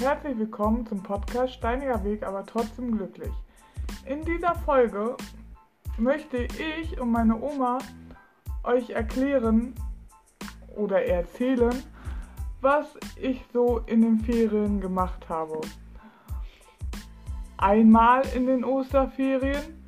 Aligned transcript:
Herzlich 0.00 0.38
willkommen 0.38 0.86
zum 0.86 1.02
Podcast 1.02 1.52
Steiniger 1.52 2.02
Weg, 2.02 2.22
aber 2.22 2.46
trotzdem 2.46 2.96
glücklich. 2.96 3.34
In 4.06 4.24
dieser 4.24 4.54
Folge 4.54 5.14
möchte 5.98 6.38
ich 6.38 6.98
und 6.98 7.10
meine 7.10 7.38
Oma 7.38 7.76
euch 8.64 8.88
erklären 8.88 9.74
oder 10.74 11.04
erzählen, 11.04 11.82
was 12.62 12.86
ich 13.16 13.44
so 13.52 13.80
in 13.84 14.00
den 14.00 14.20
Ferien 14.20 14.80
gemacht 14.80 15.28
habe. 15.28 15.60
Einmal 17.58 18.22
in 18.34 18.46
den 18.46 18.64
Osterferien 18.64 19.84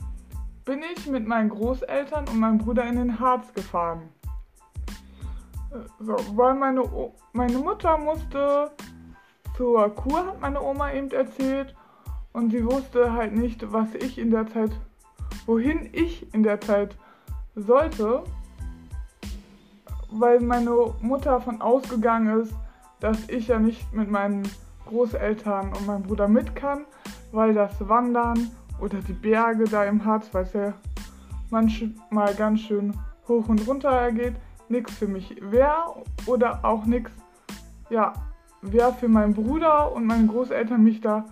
bin 0.66 0.82
ich 0.94 1.06
mit 1.06 1.26
meinen 1.26 1.48
Großeltern 1.48 2.28
und 2.28 2.38
meinem 2.38 2.58
Bruder 2.58 2.84
in 2.84 2.96
den 2.96 3.18
Harz 3.18 3.50
gefahren. 3.54 4.10
So, 6.00 6.16
weil 6.36 6.52
meine, 6.52 6.82
meine 7.32 7.56
Mutter 7.56 7.96
musste 7.96 8.70
zur 9.56 9.88
Kur, 9.94 10.26
hat 10.26 10.40
meine 10.40 10.62
Oma 10.62 10.92
eben 10.92 11.10
erzählt. 11.10 11.74
Und 12.32 12.50
sie 12.50 12.64
wusste 12.64 13.12
halt 13.12 13.34
nicht, 13.34 13.72
was 13.72 13.94
ich 13.94 14.18
in 14.18 14.30
der 14.30 14.46
Zeit, 14.46 14.70
wohin 15.46 15.90
ich 15.92 16.32
in 16.34 16.42
der 16.42 16.60
Zeit 16.60 16.96
sollte. 17.54 18.22
Weil 20.10 20.40
meine 20.40 20.94
Mutter 21.00 21.32
davon 21.32 21.60
ausgegangen 21.60 22.40
ist, 22.40 22.54
dass 23.00 23.28
ich 23.28 23.48
ja 23.48 23.58
nicht 23.58 23.92
mit 23.92 24.10
meinen 24.10 24.42
Großeltern 24.86 25.72
und 25.72 25.86
meinem 25.86 26.02
Bruder 26.02 26.28
mit 26.28 26.54
kann, 26.54 26.84
weil 27.32 27.54
das 27.54 27.72
Wandern 27.88 28.50
oder 28.80 28.98
die 28.98 29.12
Berge 29.12 29.64
da 29.64 29.84
im 29.84 30.04
Harz, 30.04 30.28
weil 30.32 30.44
es 30.44 30.52
ja 30.52 30.72
manchmal 31.50 32.34
ganz 32.34 32.60
schön 32.60 32.94
hoch 33.28 33.48
und 33.48 33.66
runter 33.66 34.10
geht, 34.12 34.34
nichts 34.68 34.94
für 34.94 35.06
mich 35.06 35.36
wäre 35.40 36.02
oder 36.26 36.64
auch 36.64 36.84
nichts, 36.84 37.12
ja, 37.90 38.12
wäre 38.62 38.94
für 38.94 39.08
meinen 39.08 39.34
Bruder 39.34 39.92
und 39.92 40.06
meine 40.06 40.26
Großeltern 40.26 40.82
mich 40.82 41.00
da 41.00 41.26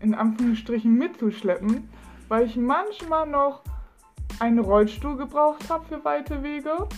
in 0.00 0.14
Anführungsstrichen 0.14 0.92
mitzuschleppen, 0.94 1.88
weil 2.28 2.46
ich 2.46 2.56
manchmal 2.56 3.26
noch 3.26 3.62
einen 4.38 4.60
Rollstuhl 4.60 5.16
gebraucht 5.16 5.68
habe 5.68 5.84
für 5.84 6.04
weite 6.04 6.42
Wege. 6.42 6.88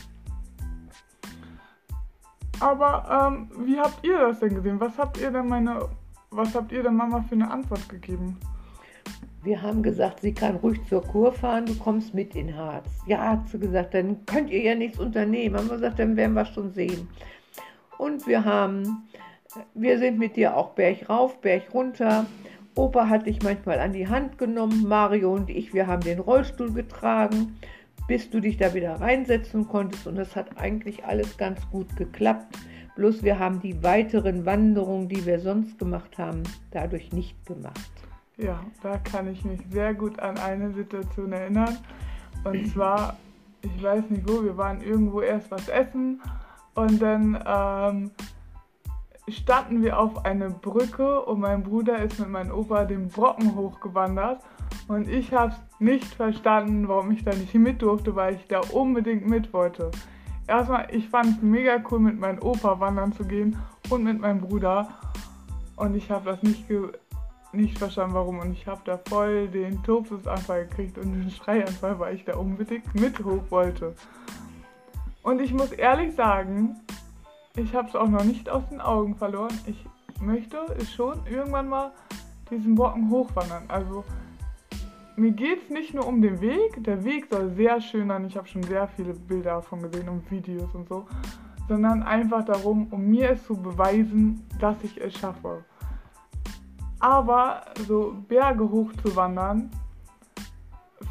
Aber 2.61 3.33
ähm, 3.33 3.51
wie 3.67 3.81
habt 3.81 4.07
ihr 4.07 4.19
das 4.19 4.39
denn 4.39 4.55
gesehen? 4.55 4.79
Was 4.79 4.97
habt 4.97 5.19
ihr 5.19 5.33
denn 5.33 5.49
meine, 5.49 5.89
was 6.31 6.55
habt 6.55 6.71
ihr 6.71 6.83
der 6.83 6.93
Mama 6.93 7.25
für 7.29 7.35
eine 7.35 7.51
Antwort 7.51 7.89
gegeben? 7.89 8.39
Wir 9.43 9.61
haben 9.61 9.83
gesagt, 9.83 10.21
sie 10.21 10.33
kann 10.33 10.57
ruhig 10.57 10.81
zur 10.89 11.03
Kur 11.03 11.33
fahren, 11.33 11.67
du 11.67 11.75
kommst 11.75 12.15
mit 12.15 12.37
in 12.37 12.57
Harz. 12.57 12.89
Ja, 13.07 13.31
hat 13.31 13.49
sie 13.49 13.59
gesagt, 13.59 13.95
dann 13.95 14.25
könnt 14.27 14.51
ihr 14.51 14.63
ja 14.63 14.77
nichts 14.77 15.01
unternehmen. 15.01 15.57
Haben 15.57 15.69
wir 15.69 15.77
gesagt, 15.77 15.99
dann 15.99 16.15
werden 16.15 16.35
wir 16.35 16.45
schon 16.45 16.73
sehen. 16.73 17.09
Und 18.03 18.27
wir 18.27 18.45
haben, 18.45 19.05
wir 19.75 19.97
sind 19.97 20.19
mit 20.19 20.35
dir 20.35 20.57
auch 20.57 20.71
Berg 20.71 21.09
rauf, 21.09 21.41
Berg 21.41 21.73
runter. 21.73 22.27
Opa 22.75 23.09
hat 23.09 23.27
dich 23.27 23.41
manchmal 23.45 23.79
an 23.79 23.93
die 23.93 24.09
Hand 24.09 24.39
genommen, 24.39 24.89
Mario 24.89 25.33
und 25.33 25.49
ich, 25.49 25.73
wir 25.73 25.87
haben 25.87 26.03
den 26.03 26.19
Rollstuhl 26.19 26.73
getragen, 26.73 27.61
bis 28.09 28.29
du 28.29 28.41
dich 28.41 28.57
da 28.57 28.75
wieder 28.75 29.01
reinsetzen 29.01 29.69
konntest. 29.69 30.09
Und 30.09 30.17
das 30.17 30.35
hat 30.35 30.59
eigentlich 30.59 31.05
alles 31.05 31.37
ganz 31.37 31.61
gut 31.71 31.95
geklappt. 31.95 32.59
Bloß 32.97 33.23
wir 33.23 33.39
haben 33.39 33.61
die 33.61 33.81
weiteren 33.85 34.45
Wanderungen, 34.47 35.09
die 35.09 35.25
wir 35.25 35.39
sonst 35.39 35.79
gemacht 35.79 36.19
haben, 36.19 36.43
dadurch 36.73 37.13
nicht 37.13 37.47
gemacht. 37.47 37.93
Ja, 38.37 38.65
da 38.83 38.99
kann 38.99 39.31
ich 39.31 39.45
mich 39.45 39.61
sehr 39.71 39.95
gut 39.95 40.19
an 40.19 40.39
eine 40.39 40.73
Situation 40.73 41.33
erinnern. 41.33 41.79
Und 42.43 42.67
zwar, 42.67 43.17
ich 43.61 43.81
weiß 43.81 44.11
nicht 44.11 44.29
wo, 44.29 44.43
wir 44.43 44.57
waren 44.57 44.81
irgendwo 44.81 45.21
erst 45.21 45.53
was 45.53 45.69
essen 45.69 46.21
und 46.75 47.01
dann 47.01 47.43
ähm, 47.47 48.11
standen 49.29 49.83
wir 49.83 49.99
auf 49.99 50.25
eine 50.25 50.51
Brücke 50.51 51.23
und 51.23 51.41
mein 51.41 51.63
Bruder 51.63 51.99
ist 51.99 52.19
mit 52.19 52.29
meinem 52.29 52.53
Opa 52.53 52.85
den 52.85 53.09
Brocken 53.09 53.55
hochgewandert 53.55 54.43
und 54.89 55.09
ich 55.09 55.33
habe 55.33 55.55
nicht 55.79 56.15
verstanden, 56.15 56.89
warum 56.89 57.11
ich 57.13 57.25
da 57.25 57.33
nicht 57.33 57.55
mit 57.55 57.83
durfte, 57.83 58.15
weil 58.17 58.35
ich 58.35 58.47
da 58.49 58.61
unbedingt 58.73 59.27
mit 59.27 59.53
wollte. 59.53 59.91
Erstmal, 60.47 60.89
ich 60.93 61.09
fand 61.09 61.37
es 61.37 61.43
mega 61.43 61.83
cool, 61.91 62.01
mit 62.01 62.19
meinem 62.19 62.43
Opa 62.43 62.81
wandern 62.81 63.13
zu 63.13 63.25
gehen 63.25 63.57
und 63.91 64.03
mit 64.03 64.21
meinem 64.21 64.41
Bruder. 64.41 64.89
Und 65.77 65.95
ich 65.95 66.11
habe 66.11 66.31
das 66.31 66.43
nicht 66.43 66.69
nicht 67.53 67.79
verstanden, 67.79 68.15
warum. 68.15 68.39
Und 68.39 68.53
ich 68.53 68.67
habe 68.67 68.81
da 68.85 68.99
voll 69.09 69.49
den 69.49 69.83
Tobsusanfall 69.83 70.67
gekriegt 70.67 70.99
und 70.99 71.13
den 71.13 71.31
Schreianfall, 71.31 71.99
weil 71.99 72.17
ich 72.17 72.25
da 72.25 72.37
unbedingt 72.37 72.95
mit 72.95 73.23
hoch 73.25 73.43
wollte. 73.51 73.95
Und 75.23 75.41
ich 75.41 75.53
muss 75.53 75.73
ehrlich 75.73 76.15
sagen, 76.15 76.81
ich 77.57 77.75
habe 77.75 77.89
es 77.89 77.95
auch 77.95 78.09
noch 78.09 78.25
nicht 78.25 78.49
aus 78.49 78.69
den 78.71 78.81
Augen 78.81 79.15
verloren. 79.15 79.57
Ich 79.67 79.85
möchte 80.21 80.59
schon 80.95 81.21
irgendwann 81.27 81.69
mal 81.69 81.93
diesen 82.51 82.75
Brocken 82.75 83.11
hochwandern. 83.11 83.65
Also 83.69 84.05
mir 85.17 85.33
geht 85.33 85.63
es 85.65 85.71
nicht 85.71 85.95
nur 85.95 86.07
um 86.07 86.23
den 86.23 86.41
Weg, 86.41 86.83
der 86.85 87.05
Weg 87.05 87.27
soll 87.31 87.51
sehr 87.51 87.81
schön 87.81 88.09
sein, 88.09 88.25
ich 88.25 88.37
habe 88.37 88.49
schon 88.49 88.63
sehr 88.63 88.89
viele 88.89 89.13
Bilder 89.13 89.57
davon 89.57 89.83
gesehen 89.83 90.09
und 90.09 90.31
Videos 90.31 90.75
und 90.75 90.89
so, 90.89 91.07
sondern 91.69 92.03
einfach 92.03 92.45
darum, 92.45 92.87
um 92.91 93.11
mir 93.11 93.33
es 93.33 93.45
zu 93.45 93.55
beweisen, 93.55 94.47
dass 94.59 94.77
ich 94.83 94.99
es 95.01 95.15
schaffe. 95.15 95.65
Aber 96.99 97.63
so 97.87 98.15
Berge 98.27 98.69
hoch 98.69 98.91
zu 99.03 99.15
wandern, 99.15 99.71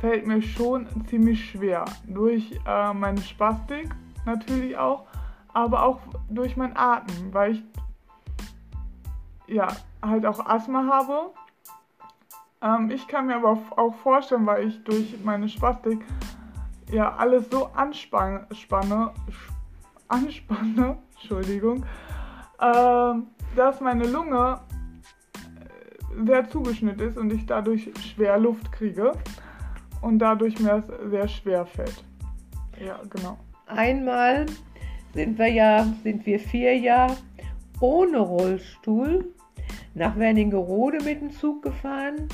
fällt 0.02 0.26
mir 0.26 0.42
schon 0.42 0.88
ziemlich 1.06 1.52
schwer. 1.52 1.86
Durch 2.08 2.60
äh, 2.66 2.94
meine 2.94 3.22
Spastik 3.22 3.90
natürlich 4.26 4.76
auch, 4.76 5.06
aber 5.54 5.84
auch 5.84 6.00
durch 6.28 6.58
meinen 6.58 6.76
Atem, 6.76 7.32
weil 7.32 7.52
ich 7.52 7.64
ja 9.48 9.68
halt 10.02 10.26
auch 10.26 10.44
Asthma 10.44 10.88
habe. 10.88 11.32
Ähm, 12.64 12.90
ich 12.90 13.08
kann 13.08 13.28
mir 13.28 13.36
aber 13.36 13.60
auch 13.76 13.94
vorstellen, 13.96 14.46
weil 14.48 14.68
ich 14.68 14.84
durch 14.84 15.24
meine 15.24 15.48
Spastik 15.48 16.04
ja 16.92 17.16
alles 17.16 17.50
so 17.52 17.68
anspanne, 17.68 18.48
spanne, 18.54 19.12
anspanne, 20.08 20.98
Entschuldigung, 21.14 21.86
äh, 22.60 23.14
dass 23.56 23.80
meine 23.82 24.08
Lunge 24.08 24.62
sehr 26.26 26.50
zugeschnitten 26.50 27.08
ist 27.08 27.18
und 27.18 27.32
ich 27.32 27.46
dadurch 27.46 27.92
schwer 28.00 28.40
Luft 28.40 28.72
kriege 28.72 29.14
und 30.02 30.20
dadurch 30.20 30.60
mir 30.60 30.84
es 30.88 31.12
sehr 31.12 31.28
schwer 31.28 31.66
fällt. 31.66 32.04
Ja, 32.84 33.00
genau. 33.10 33.38
Einmal 33.68 34.46
sind 35.14 35.38
wir 35.38 35.48
ja, 35.48 35.88
sind 36.04 36.26
wir 36.26 36.40
vier 36.40 36.78
Jahre 36.78 37.18
ohne 37.80 38.20
Rollstuhl 38.20 39.34
nach 39.94 40.18
Wernigerode 40.18 41.04
mit 41.04 41.22
dem 41.22 41.32
Zug 41.32 41.64
gefahren 41.64 42.28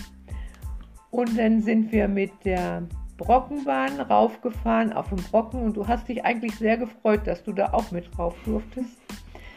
und 1.09 1.37
dann 1.37 1.61
sind 1.61 1.91
wir 1.91 2.07
mit 2.07 2.31
der 2.43 2.83
Brockenbahn 3.17 3.99
raufgefahren 3.99 4.93
auf 4.93 5.09
dem 5.09 5.17
Brocken 5.17 5.63
und 5.63 5.75
du 5.75 5.87
hast 5.87 6.07
dich 6.07 6.23
eigentlich 6.23 6.55
sehr 6.55 6.77
gefreut, 6.77 7.21
dass 7.25 7.43
du 7.43 7.51
da 7.51 7.73
auch 7.73 7.91
mit 7.91 8.15
drauf 8.15 8.35
durftest. 8.45 8.97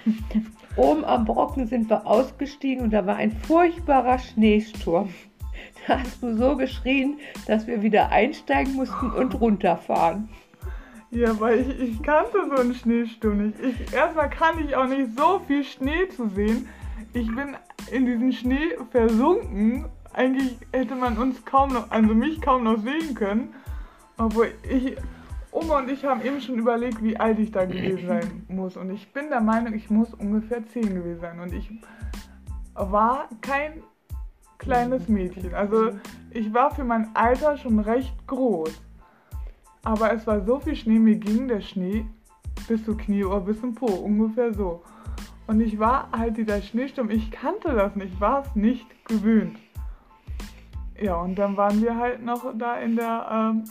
Oben 0.77 1.04
am 1.04 1.27
Brocken 1.27 1.66
sind 1.66 1.91
wir 1.91 2.06
ausgestiegen 2.06 2.84
und 2.84 2.91
da 2.92 3.04
war 3.04 3.16
ein 3.16 3.32
furchtbarer 3.32 4.19
Schneesturm. 4.19 5.10
Da 5.87 6.00
hast 6.00 6.22
du 6.22 6.37
so 6.37 6.56
geschrien, 6.56 7.19
dass 7.47 7.66
wir 7.66 7.82
wieder 7.82 8.10
einsteigen 8.10 8.75
mussten 8.75 9.10
und 9.10 9.41
runterfahren. 9.41 10.28
Ja, 11.10 11.38
weil 11.41 11.60
ich, 11.60 11.81
ich 11.81 12.03
kannte 12.03 12.38
so 12.48 12.60
einen 12.60 12.75
Schneesturm 12.75 13.47
nicht. 13.47 13.59
Ich, 13.60 13.93
erstmal 13.93 14.31
kann 14.31 14.65
ich 14.65 14.76
auch 14.76 14.87
nicht 14.87 15.19
so 15.19 15.41
viel 15.47 15.65
Schnee 15.65 16.09
zu 16.09 16.28
sehen. 16.28 16.69
Ich 17.12 17.26
bin 17.34 17.56
in 17.91 18.06
diesen 18.06 18.32
Schnee 18.32 18.76
versunken. 18.91 19.87
Eigentlich 20.12 20.56
hätte 20.72 20.94
man 20.94 21.19
uns 21.19 21.44
kaum 21.44 21.72
noch, 21.72 21.91
also 21.91 22.15
mich 22.15 22.41
kaum 22.41 22.65
noch 22.65 22.78
sehen 22.78 23.15
können. 23.15 23.54
Obwohl 24.19 24.53
ich 24.69 24.97
Oma 25.53 25.78
und 25.78 25.91
ich 25.91 26.04
haben 26.04 26.22
eben 26.22 26.41
schon 26.41 26.59
überlegt, 26.59 27.03
wie 27.03 27.16
alt 27.16 27.39
ich 27.41 27.51
da 27.51 27.65
gewesen 27.65 28.07
sein 28.07 28.45
muss. 28.48 28.77
Und 28.77 28.91
ich 28.91 29.12
bin 29.12 29.30
der 29.30 29.41
Meinung, 29.41 29.74
ich 29.74 29.91
muss 29.91 30.15
ungefähr 30.15 30.65
10 30.65 30.95
gewesen 30.95 31.21
sein. 31.21 31.41
Und 31.41 31.53
ich 31.53 31.68
war 32.74 33.28
kein 33.41 33.83
kleines 34.60 35.09
Mädchen. 35.09 35.53
Also 35.54 35.91
ich 36.30 36.54
war 36.54 36.72
für 36.72 36.84
mein 36.84 37.09
Alter 37.15 37.57
schon 37.57 37.80
recht 37.80 38.15
groß. 38.28 38.80
Aber 39.83 40.12
es 40.12 40.27
war 40.27 40.41
so 40.45 40.60
viel 40.60 40.77
Schnee, 40.77 40.98
mir 40.98 41.16
ging 41.16 41.48
der 41.48 41.60
Schnee 41.60 42.07
bis 42.68 42.84
zu 42.84 42.97
Knie 42.97 43.24
oder 43.24 43.41
bis 43.41 43.60
zum 43.60 43.74
Po, 43.74 43.86
ungefähr 43.86 44.54
so. 44.54 44.83
Und 45.47 45.60
ich 45.60 45.78
war 45.78 46.09
halt 46.16 46.36
dieser 46.36 46.62
Schneesturm, 46.62 47.10
ich 47.10 47.30
kannte 47.33 47.72
das 47.74 47.97
nicht, 47.97 48.21
war 48.21 48.42
es 48.42 48.54
nicht 48.54 48.86
gewöhnt. 49.07 49.59
Ja, 51.01 51.16
und 51.16 51.34
dann 51.36 51.57
waren 51.57 51.83
wir 51.83 51.97
halt 51.97 52.22
noch 52.22 52.45
da 52.57 52.78
in 52.78 52.95
der 52.95 53.27
ähm, 53.30 53.65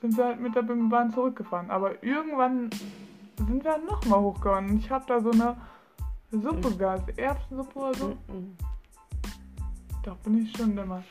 sind 0.00 0.16
wir 0.16 0.24
halt 0.24 0.40
mit 0.40 0.54
der 0.54 0.62
Bahn 0.62 1.12
zurückgefahren. 1.12 1.70
Aber 1.70 2.02
irgendwann 2.02 2.70
sind 3.36 3.62
wir 3.62 3.78
nochmal 3.78 4.20
hochgegangen. 4.20 4.78
Ich 4.78 4.90
habe 4.90 5.04
da 5.06 5.20
so 5.20 5.30
eine 5.30 5.56
Suppe 6.30 6.74
gehabt, 6.76 7.18
Erbsensuppe 7.18 7.78
oder 7.78 7.94
so. 7.94 8.16
Da 10.02 10.14
bin 10.24 10.42
ich 10.42 10.56
schon 10.56 10.76
immer. 10.76 11.02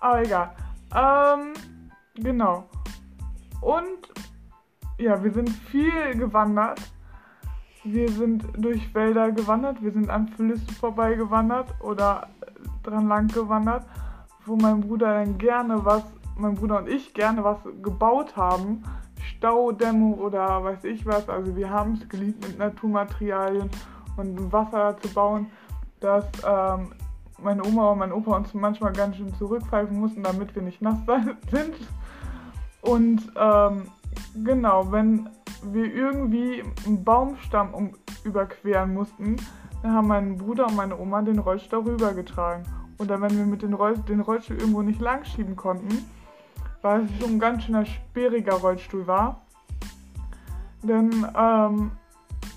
Aber 0.00 0.22
egal. 0.22 0.50
Ähm, 0.94 1.52
genau. 2.14 2.68
Und 3.60 4.12
ja, 4.98 5.22
wir 5.22 5.32
sind 5.32 5.48
viel 5.48 6.16
gewandert. 6.16 6.80
wir 7.84 8.10
sind 8.10 8.44
durch 8.58 8.94
Wälder 8.94 9.32
gewandert, 9.32 9.82
wir 9.82 9.92
sind 9.92 10.10
an 10.10 10.28
Flüssen 10.28 10.68
vorbeigewandert 10.68 11.74
oder 11.80 12.28
dran 12.82 13.08
lang 13.08 13.28
gewandert, 13.28 13.84
wo 14.44 14.56
mein 14.56 14.80
Bruder 14.80 15.14
dann 15.14 15.38
gerne 15.38 15.84
was, 15.84 16.02
mein 16.36 16.54
Bruder 16.54 16.78
und 16.78 16.88
ich 16.88 17.14
gerne 17.14 17.42
was 17.42 17.58
gebaut 17.82 18.36
haben. 18.36 18.82
Staudämme 19.22 20.14
oder 20.16 20.62
weiß 20.64 20.84
ich 20.84 21.04
was. 21.06 21.28
Also 21.28 21.54
wir 21.56 21.70
haben 21.70 21.94
es 21.94 22.08
geliebt 22.08 22.46
mit 22.46 22.58
Naturmaterialien 22.58 23.70
und 24.16 24.52
Wasser 24.52 24.96
zu 24.98 25.08
bauen, 25.12 25.46
dass 26.00 26.26
ähm, 26.46 26.92
meine 27.42 27.64
Oma 27.64 27.90
und 27.90 27.98
mein 27.98 28.12
Opa 28.12 28.36
uns 28.36 28.54
manchmal 28.54 28.92
ganz 28.92 29.16
schön 29.16 29.34
zurückpfeifen 29.34 29.98
mussten, 29.98 30.22
damit 30.22 30.54
wir 30.54 30.62
nicht 30.62 30.82
nass 30.82 30.98
sind. 31.50 31.74
Und 32.82 33.32
ähm, 33.36 33.88
genau, 34.44 34.90
wenn 34.90 35.28
wir 35.62 35.94
irgendwie 35.94 36.62
einen 36.86 37.04
Baumstamm 37.04 37.74
um, 37.74 37.92
überqueren 38.24 38.94
mussten, 38.94 39.36
dann 39.82 39.92
haben 39.92 40.08
mein 40.08 40.38
Bruder 40.38 40.66
und 40.66 40.76
meine 40.76 40.98
Oma 40.98 41.22
den 41.22 41.38
Rollstuhl 41.38 41.80
rübergetragen. 41.80 42.64
Oder 42.98 43.20
wenn 43.20 43.36
wir 43.36 43.46
mit 43.46 43.62
den, 43.62 43.72
Roll 43.72 43.96
den 43.96 44.20
Rollstuhl 44.20 44.58
irgendwo 44.58 44.82
nicht 44.82 45.00
lang 45.00 45.24
schieben 45.24 45.56
konnten, 45.56 46.04
weil 46.82 47.04
es 47.04 47.10
schon 47.18 47.36
ein 47.36 47.40
ganz 47.40 47.64
schöner 47.64 47.86
sperriger 47.86 48.54
Rollstuhl 48.54 49.06
war, 49.06 49.42
dann 50.82 51.10
ähm, 51.36 51.90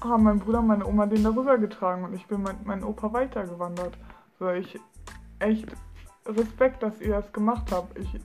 haben 0.02 0.24
mein 0.24 0.40
Bruder 0.40 0.60
und 0.60 0.68
meine 0.68 0.86
Oma 0.86 1.06
den 1.06 1.24
darüber 1.24 1.58
getragen 1.58 2.04
und 2.04 2.14
ich 2.14 2.28
bin 2.28 2.44
mit 2.44 2.66
meinem 2.66 2.84
Opa 2.84 3.12
weitergewandert. 3.14 3.98
So, 4.44 4.50
ich 4.50 4.78
echt 5.40 5.66
Respekt, 6.26 6.84
dass 6.84 7.00
ihr 7.00 7.12
das 7.12 7.32
gemacht 7.32 7.72
habt. 7.72 7.98
Ich, 7.98 8.20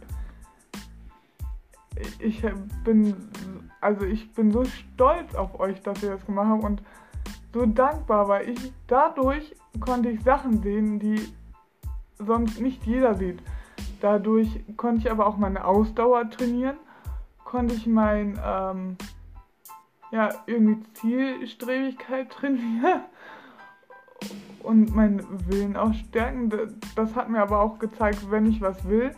ich 2.19 2.45
bin, 2.83 3.15
also 3.81 4.05
ich 4.05 4.33
bin 4.33 4.51
so 4.51 4.65
stolz 4.65 5.37
auf 5.37 5.61
euch, 5.61 5.81
dass 5.81 6.03
ihr 6.03 6.11
das 6.11 6.27
gemacht 6.27 6.49
habt 6.49 6.65
und 6.65 6.83
so 7.55 7.67
dankbar, 7.67 8.27
weil 8.27 8.49
ich 8.49 8.73
dadurch 8.89 9.55
konnte 9.79 10.11
ich 10.11 10.21
Sachen 10.25 10.61
sehen, 10.61 10.99
die 10.99 11.33
sonst 12.19 12.61
nicht 12.61 12.85
jeder 12.85 13.15
sieht. 13.15 13.41
Dadurch 14.01 14.49
konnte 14.77 15.03
ich 15.03 15.11
aber 15.13 15.25
auch 15.25 15.37
meine 15.37 15.65
Ausdauer 15.65 16.29
trainieren, 16.31 16.79
konnte 17.45 17.77
ich 17.77 17.87
mein, 17.87 18.41
ähm, 18.45 18.97
ja, 20.11 20.31
irgendwie 20.47 20.83
Zielstrebigkeit 20.95 22.29
trainieren 22.33 23.03
und 24.63 24.95
meinen 24.95 25.25
Willen 25.49 25.77
auch 25.77 25.93
stärken. 25.95 26.51
Das 26.97 27.15
hat 27.15 27.29
mir 27.29 27.41
aber 27.41 27.61
auch 27.61 27.79
gezeigt, 27.79 28.31
wenn 28.31 28.47
ich 28.47 28.61
was 28.61 28.85
will, 28.89 29.13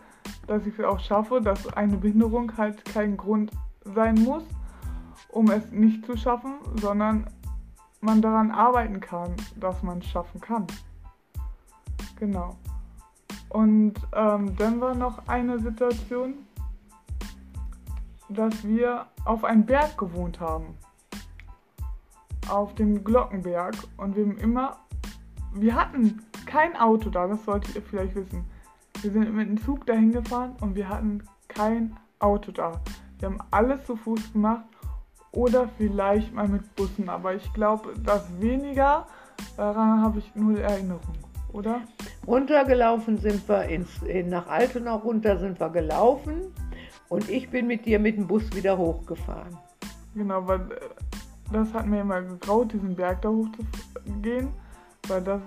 dass 0.47 0.67
ich 0.67 0.79
es 0.79 0.85
auch 0.85 1.01
schaffe, 1.01 1.41
dass 1.41 1.67
eine 1.75 1.97
Behinderung 1.97 2.57
halt 2.57 2.85
kein 2.85 3.17
Grund 3.17 3.53
sein 3.85 4.15
muss, 4.17 4.45
um 5.29 5.51
es 5.51 5.71
nicht 5.71 6.05
zu 6.07 6.17
schaffen, 6.17 6.55
sondern 6.81 7.27
man 8.01 8.23
daran 8.23 8.51
arbeiten 8.51 9.01
kann, 9.01 9.35
dass 9.57 9.83
man 9.83 9.99
es 9.99 10.07
schaffen 10.07 10.41
kann. 10.41 10.67
Genau. 12.19 12.57
Und 13.49 13.95
ähm, 14.13 14.57
dann 14.57 14.81
war 14.81 14.95
noch 14.95 15.27
eine 15.27 15.59
Situation, 15.59 16.35
dass 18.29 18.65
wir 18.65 19.07
auf 19.25 19.45
einem 19.45 19.67
Berg 19.67 19.99
gewohnt 19.99 20.41
haben. 20.41 20.77
Auf 22.49 22.75
dem 22.75 23.03
Glockenberg. 23.05 23.75
Und 23.97 24.17
wir 24.17 24.25
haben 24.25 24.39
immer, 24.39 24.79
wir 25.55 25.75
hatten 25.75 26.23
kein 26.47 26.77
Auto 26.77 27.11
da, 27.11 27.27
das 27.27 27.45
solltet 27.45 27.75
ihr 27.75 27.83
vielleicht 27.83 28.15
wissen. 28.15 28.45
Wir 29.03 29.13
sind 29.13 29.35
mit 29.35 29.49
dem 29.49 29.63
Zug 29.63 29.87
dahin 29.87 30.13
gefahren 30.13 30.57
und 30.61 30.75
wir 30.75 30.89
hatten 30.89 31.23
kein 31.49 31.97
Auto 32.19 32.53
da. 32.53 32.81
Wir 33.19 33.29
haben 33.29 33.39
alles 33.51 33.85
zu 33.87 33.97
Fuß 33.97 34.33
gemacht 34.33 34.65
oder 35.33 35.69
vielleicht 35.77 36.35
mal 36.35 36.49
mit 36.49 36.75
Bussen, 36.77 37.09
aber 37.09 37.35
ich 37.35 37.53
glaube, 37.53 37.95
das 38.05 38.29
weniger, 38.41 39.07
daran 39.57 40.03
habe 40.03 40.19
ich 40.19 40.35
nur 40.35 40.59
Erinnerung, 40.61 41.15
oder? 41.53 41.83
Runtergelaufen 42.27 43.19
sind 43.19 43.49
wir 43.49 43.65
ins, 43.65 44.03
in, 44.03 44.29
nach 44.29 44.47
Altona 44.49 44.95
runter 44.95 45.39
sind 45.39 45.59
wir 45.61 45.71
gelaufen 45.71 46.53
und 47.09 47.29
ich 47.29 47.51
bin 47.51 47.67
mit 47.67 47.87
dir 47.87 47.99
mit 47.99 48.17
dem 48.17 48.27
Bus 48.27 48.43
wieder 48.55 48.77
hochgefahren. 48.77 49.57
Genau, 50.15 50.47
weil 50.47 50.61
äh, 50.61 50.81
das 51.53 51.73
hat 51.73 51.87
mir 51.87 52.01
immer 52.01 52.23
getraut, 52.23 52.73
diesen 52.73 52.95
Berg 52.95 53.23
da 53.23 53.29
hochzugehen, 53.29 54.49
weil 55.11 55.23
das, 55.23 55.43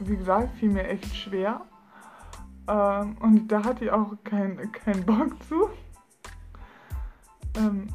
wie 0.00 0.16
gesagt, 0.16 0.56
fiel 0.56 0.70
mir 0.70 0.88
echt 0.88 1.14
schwer. 1.14 1.60
Ähm, 2.66 3.16
und 3.20 3.48
da 3.48 3.64
hatte 3.64 3.84
ich 3.84 3.90
auch 3.90 4.12
keinen 4.24 4.72
kein 4.72 5.04
Bock 5.04 5.32
zu. 5.48 5.68
Ähm, 7.56 7.88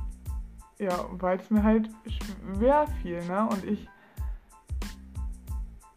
ja, 0.80 1.06
weil 1.12 1.40
es 1.40 1.50
mir 1.50 1.64
halt 1.64 1.90
schwer 2.08 2.88
fiel, 3.02 3.24
ne? 3.26 3.48
Und 3.50 3.64
ich 3.66 3.88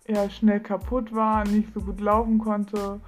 ja 0.07 0.29
schnell 0.31 0.61
kaputt 0.61 1.15
war, 1.15 1.45
nicht 1.45 1.73
so 1.75 1.81
gut 1.81 2.01
laufen 2.01 2.39
konnte, 2.39 3.01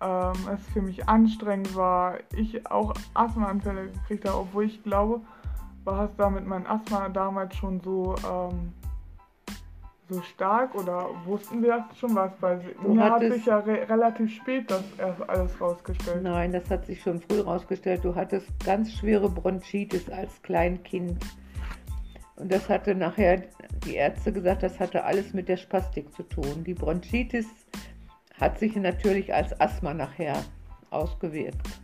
ähm, 0.00 0.32
es 0.52 0.66
für 0.72 0.82
mich 0.82 1.08
anstrengend 1.08 1.74
war, 1.76 2.18
ich 2.34 2.68
auch 2.68 2.92
Asthmaanfälle 3.14 3.90
gekriegt 3.90 4.28
habe, 4.28 4.38
obwohl 4.38 4.64
ich 4.64 4.82
glaube, 4.82 5.20
war 5.84 6.06
es 6.06 6.16
damit 6.16 6.46
mein 6.46 6.66
Asthma 6.66 7.08
damals 7.08 7.54
schon 7.56 7.80
so 7.80 8.16
ähm, 8.28 8.72
so 10.08 10.20
stark 10.22 10.74
oder 10.74 11.08
wussten 11.24 11.62
wir 11.62 11.84
das 11.88 11.98
schon 11.98 12.14
was? 12.14 12.32
Weil 12.40 12.60
mir 12.86 13.04
hat 13.04 13.20
sich 13.20 13.46
ja 13.46 13.58
re 13.58 13.88
relativ 13.88 14.34
spät 14.34 14.70
das 14.70 14.82
erst 14.98 15.28
alles 15.28 15.60
rausgestellt. 15.60 16.22
Nein, 16.22 16.52
das 16.52 16.70
hat 16.70 16.86
sich 16.86 17.00
schon 17.00 17.20
früh 17.20 17.40
rausgestellt. 17.40 18.04
Du 18.04 18.14
hattest 18.14 18.48
ganz 18.64 18.92
schwere 18.92 19.28
Bronchitis 19.28 20.10
als 20.10 20.42
Kleinkind. 20.42 21.24
Und 22.36 22.52
das 22.52 22.68
hatte 22.68 22.94
nachher 22.94 23.44
die 23.86 23.94
Ärzte 23.94 24.32
gesagt, 24.32 24.62
das 24.62 24.78
hatte 24.80 25.04
alles 25.04 25.32
mit 25.32 25.48
der 25.48 25.56
Spastik 25.56 26.12
zu 26.14 26.24
tun. 26.24 26.64
Die 26.64 26.74
Bronchitis 26.74 27.46
hat 28.40 28.58
sich 28.58 28.74
natürlich 28.76 29.32
als 29.32 29.58
Asthma 29.60 29.94
nachher 29.94 30.36
ausgewirkt. 30.90 31.80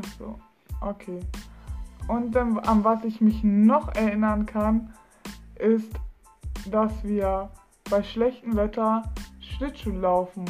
Ach 0.00 0.08
so, 0.18 0.38
okay. 0.80 1.20
Und 2.08 2.34
ähm, 2.36 2.58
an 2.60 2.84
was 2.84 3.04
ich 3.04 3.20
mich 3.20 3.42
noch 3.42 3.94
erinnern 3.94 4.46
kann, 4.46 4.94
ist 5.58 5.90
dass 6.70 6.92
wir 7.02 7.50
bei 7.90 8.02
schlechtem 8.02 8.56
Wetter 8.56 9.02
Schlittschuh 9.40 9.92
laufen. 9.92 10.44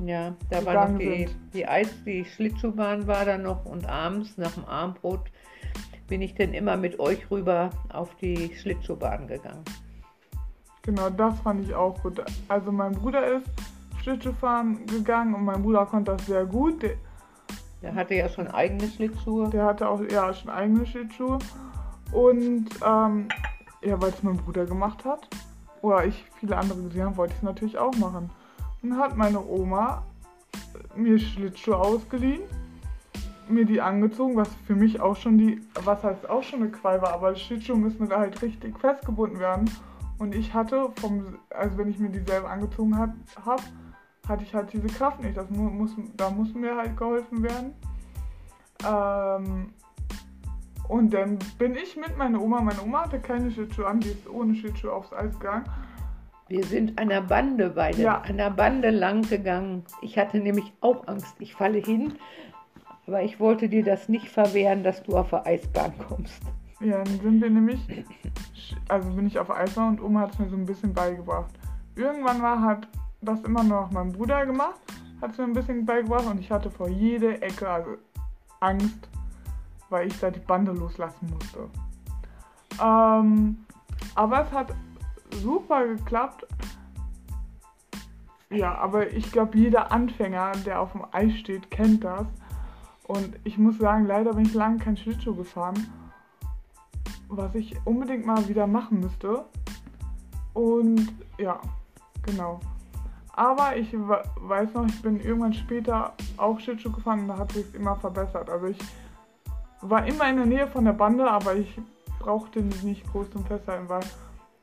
Ja, 0.00 0.34
da 0.50 0.64
war 0.64 0.88
noch 0.88 0.98
die, 0.98 1.28
die 1.52 1.66
Eis, 1.66 1.90
die 2.04 2.24
Schlittschuhbahn 2.24 3.06
war 3.06 3.24
da 3.24 3.36
noch 3.36 3.64
und 3.64 3.86
abends 3.86 4.36
nach 4.36 4.52
dem 4.52 4.64
Armbrot 4.64 5.30
bin 6.06 6.22
ich 6.22 6.34
dann 6.34 6.54
immer 6.54 6.76
mit 6.76 6.98
euch 7.00 7.30
rüber 7.30 7.70
auf 7.90 8.14
die 8.16 8.54
Schlittschuhbahn 8.54 9.26
gegangen. 9.26 9.64
Genau, 10.82 11.10
das 11.10 11.38
fand 11.40 11.66
ich 11.66 11.74
auch 11.74 12.00
gut. 12.02 12.22
Also 12.48 12.72
mein 12.72 12.92
Bruder 12.92 13.36
ist 13.36 13.46
Schlittschuhfahren 14.02 14.86
gegangen 14.86 15.34
und 15.34 15.44
mein 15.44 15.62
Bruder 15.62 15.84
konnte 15.84 16.12
das 16.12 16.26
sehr 16.26 16.46
gut. 16.46 16.82
Der, 16.82 16.94
der 17.82 17.94
hatte 17.94 18.14
ja 18.14 18.28
schon 18.28 18.48
eigene 18.48 18.88
Schlittschuhe. 18.88 19.50
Der 19.50 19.64
hatte 19.64 19.88
auch 19.88 20.00
ja 20.10 20.32
schon 20.32 20.50
eigene 20.50 20.86
Schlittschuhe. 20.86 21.38
Und 22.12 22.68
ähm, 22.86 23.28
ja, 23.82 24.00
weil 24.00 24.10
es 24.10 24.22
mein 24.22 24.36
Bruder 24.36 24.66
gemacht 24.66 25.04
hat, 25.04 25.28
oder 25.82 26.04
ich 26.04 26.24
viele 26.38 26.56
andere 26.56 26.82
gesehen 26.82 27.06
habe, 27.06 27.16
wollte 27.16 27.32
ich 27.32 27.38
es 27.38 27.44
natürlich 27.44 27.78
auch 27.78 27.94
machen. 27.96 28.30
Dann 28.82 28.96
hat 28.96 29.16
meine 29.16 29.44
Oma 29.44 30.04
mir 30.94 31.18
Schlittschuhe 31.18 31.76
ausgeliehen, 31.76 32.42
mir 33.48 33.64
die 33.64 33.80
angezogen, 33.80 34.36
was 34.36 34.48
für 34.66 34.74
mich 34.74 35.00
auch 35.00 35.16
schon 35.16 35.38
die, 35.38 35.60
was 35.84 36.02
heißt 36.04 36.28
auch 36.28 36.42
schon 36.42 36.62
eine 36.62 36.70
Qual 36.70 37.00
war, 37.00 37.12
aber 37.12 37.34
Schlittschuhe 37.34 37.76
müssen 37.76 38.10
halt 38.10 38.40
richtig 38.42 38.78
festgebunden 38.78 39.38
werden. 39.38 39.70
Und 40.18 40.34
ich 40.34 40.52
hatte 40.52 40.90
vom, 41.00 41.38
also 41.50 41.78
wenn 41.78 41.88
ich 41.88 41.98
mir 41.98 42.10
die 42.10 42.20
selber 42.20 42.50
angezogen 42.50 42.96
habe, 42.98 43.14
hab, 43.44 43.62
hatte 44.26 44.42
ich 44.42 44.54
halt 44.54 44.72
diese 44.72 44.88
Kraft 44.88 45.22
nicht. 45.22 45.36
Das 45.36 45.48
muss, 45.48 45.92
da 46.16 46.30
muss 46.30 46.52
mir 46.54 46.76
halt 46.76 46.96
geholfen 46.96 47.42
werden. 47.42 47.74
Ähm, 48.84 49.72
und 50.88 51.12
dann 51.12 51.38
bin 51.58 51.74
ich 51.74 51.96
mit 51.96 52.16
meiner 52.16 52.40
Oma, 52.40 52.62
meine 52.62 52.82
Oma 52.82 53.04
hatte 53.04 53.20
keine 53.20 53.50
Schlittschuhe 53.50 53.86
an, 53.86 54.00
die 54.00 54.08
ist 54.08 54.28
ohne 54.28 54.54
Schlittschuhe 54.54 54.92
aufs 54.92 55.12
Eis 55.12 55.38
gegangen. 55.38 55.64
Wir 56.48 56.64
sind 56.64 56.98
an 56.98 57.10
der 57.10 57.20
Bande 57.20 57.68
beide, 57.68 58.02
ja. 58.02 58.22
an 58.22 58.38
der 58.38 58.50
Bande 58.50 58.88
lang 58.88 59.20
gegangen. 59.22 59.84
Ich 60.00 60.18
hatte 60.18 60.38
nämlich 60.38 60.72
auch 60.80 61.06
Angst, 61.06 61.36
ich 61.40 61.54
falle 61.54 61.78
hin, 61.78 62.14
aber 63.06 63.22
ich 63.22 63.38
wollte 63.38 63.68
dir 63.68 63.84
das 63.84 64.08
nicht 64.08 64.28
verwehren, 64.28 64.82
dass 64.82 65.02
du 65.02 65.16
auf 65.16 65.28
der 65.28 65.46
Eisbahn 65.46 65.92
kommst. 66.08 66.42
Ja, 66.80 67.04
dann 67.04 67.20
sind 67.20 67.42
wir 67.42 67.50
nämlich, 67.50 67.80
also 68.88 69.10
bin 69.10 69.26
ich 69.26 69.38
auf 69.38 69.48
der 69.48 69.56
Eisbahn 69.56 69.98
und 69.98 70.02
Oma 70.02 70.20
hat 70.20 70.32
es 70.32 70.38
mir 70.38 70.48
so 70.48 70.56
ein 70.56 70.64
bisschen 70.64 70.94
beigebracht. 70.94 71.52
Irgendwann 71.96 72.40
war 72.40 72.62
hat 72.62 72.88
das 73.20 73.42
immer 73.42 73.62
noch 73.62 73.90
mein 73.90 74.12
Bruder 74.12 74.46
gemacht, 74.46 74.80
hat 75.20 75.32
es 75.32 75.38
mir 75.38 75.44
ein 75.44 75.52
bisschen 75.52 75.84
beigebracht 75.84 76.26
und 76.26 76.40
ich 76.40 76.50
hatte 76.50 76.70
vor 76.70 76.88
jeder 76.88 77.42
Ecke 77.42 77.68
also 77.68 77.90
Angst, 78.60 79.08
weil 79.90 80.08
ich 80.08 80.18
da 80.20 80.30
die 80.30 80.40
Bande 80.40 80.72
loslassen 80.72 81.30
musste. 81.32 81.68
Ähm, 82.82 83.64
aber 84.14 84.44
es 84.44 84.52
hat 84.52 84.74
super 85.42 85.86
geklappt. 85.86 86.46
Ja, 88.50 88.74
aber 88.76 89.12
ich 89.12 89.30
glaube, 89.30 89.58
jeder 89.58 89.92
Anfänger, 89.92 90.52
der 90.64 90.80
auf 90.80 90.92
dem 90.92 91.04
Eis 91.12 91.34
steht, 91.38 91.70
kennt 91.70 92.04
das. 92.04 92.26
Und 93.06 93.38
ich 93.44 93.58
muss 93.58 93.78
sagen, 93.78 94.06
leider 94.06 94.34
bin 94.34 94.44
ich 94.44 94.54
lange 94.54 94.78
kein 94.78 94.96
Schlittschuh 94.96 95.34
gefahren. 95.34 95.86
was 97.30 97.54
ich 97.54 97.76
unbedingt 97.84 98.24
mal 98.24 98.48
wieder 98.48 98.66
machen 98.66 99.00
müsste. 99.00 99.44
Und 100.54 101.12
ja, 101.38 101.60
genau. 102.22 102.60
Aber 103.32 103.76
ich 103.76 103.92
weiß 103.92 104.74
noch, 104.74 104.86
ich 104.86 105.00
bin 105.02 105.20
irgendwann 105.20 105.52
später 105.52 106.14
auch 106.38 106.58
Schlittschuh 106.58 106.90
gefahren 106.90 107.20
und 107.20 107.28
da 107.28 107.38
hat 107.38 107.52
sich 107.52 107.72
immer 107.74 107.94
verbessert. 107.96 108.50
Also 108.50 108.66
ich 108.66 108.78
war 109.80 110.06
immer 110.06 110.28
in 110.28 110.36
der 110.36 110.46
Nähe 110.46 110.66
von 110.66 110.84
der 110.84 110.92
Bande, 110.92 111.30
aber 111.30 111.54
ich 111.54 111.80
brauchte 112.18 112.60
nicht 112.62 113.10
groß 113.12 113.30
zum 113.30 113.44
Festhalten, 113.44 113.88
weil 113.88 114.02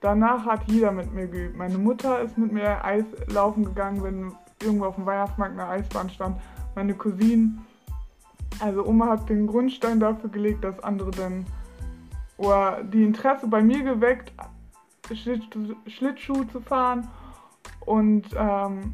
danach 0.01 0.45
hat 0.45 0.63
jeder 0.67 0.91
mit 0.91 1.13
mir 1.13 1.27
geübt. 1.27 1.57
Meine 1.57 1.77
Mutter 1.77 2.21
ist 2.21 2.37
mit 2.37 2.51
mir 2.51 2.83
Eis 2.83 3.05
laufen 3.27 3.65
gegangen, 3.65 4.03
wenn 4.03 4.31
irgendwo 4.61 4.85
auf 4.85 4.95
dem 4.95 5.05
Weihnachtsmarkt 5.05 5.53
eine 5.53 5.67
Eisbahn 5.67 6.09
stand. 6.09 6.41
Meine 6.75 6.93
Cousinen. 6.93 7.65
Also 8.59 8.85
Oma 8.85 9.07
hat 9.07 9.29
den 9.29 9.47
Grundstein 9.47 9.99
dafür 9.99 10.29
gelegt, 10.29 10.63
dass 10.63 10.79
andere 10.81 11.11
dann 11.11 11.45
oder 12.37 12.83
die 12.83 13.03
Interesse 13.03 13.47
bei 13.47 13.61
mir 13.61 13.83
geweckt, 13.83 14.33
Schlittschuh 15.87 16.43
zu 16.45 16.59
fahren 16.59 17.07
und 17.85 18.25
ähm, 18.37 18.93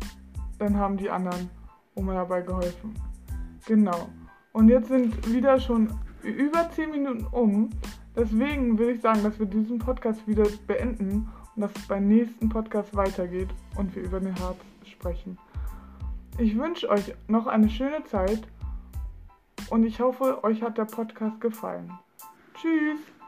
dann 0.60 0.78
haben 0.78 0.98
die 0.98 1.10
anderen 1.10 1.50
Oma 1.96 2.14
dabei 2.14 2.42
geholfen. 2.42 2.94
Genau. 3.66 4.10
Und 4.54 4.70
jetzt 4.70 4.90
sind 4.90 5.32
wieder 5.32 5.60
schon 5.60 5.90
über 6.24 6.70
10 6.70 6.92
Minuten 6.92 7.26
um. 7.32 7.70
Deswegen 8.16 8.78
würde 8.78 8.94
ich 8.94 9.02
sagen, 9.02 9.24
dass 9.24 9.40
wir 9.40 9.46
diesen 9.46 9.80
Podcast 9.80 10.28
wieder 10.28 10.46
beenden 10.68 11.30
und 11.56 11.62
dass 11.62 11.72
es 11.76 11.88
beim 11.88 12.08
nächsten 12.08 12.50
Podcast 12.50 12.96
weitergeht 12.96 13.50
und 13.76 13.96
wir 13.96 14.04
über 14.04 14.20
den 14.20 14.38
Harz 14.40 14.58
sprechen. 14.86 15.38
Ich 16.38 16.58
wünsche 16.58 16.90
euch 16.90 17.14
noch 17.28 17.48
eine 17.48 17.70
schöne 17.70 18.04
Zeit 18.06 18.48
und 19.70 19.86
ich 19.86 20.00
hoffe, 20.00 20.44
euch 20.44 20.62
hat 20.62 20.78
der 20.78 20.86
Podcast 20.86 21.40
gefallen. 21.40 21.92
Tschüss! 22.56 23.21